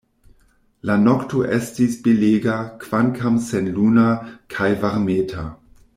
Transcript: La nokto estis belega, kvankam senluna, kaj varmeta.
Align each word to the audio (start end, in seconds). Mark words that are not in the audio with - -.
La 0.91 0.95
nokto 1.01 1.41
estis 1.57 1.99
belega, 2.07 2.57
kvankam 2.85 3.39
senluna, 3.51 4.07
kaj 4.57 4.71
varmeta. 4.87 5.51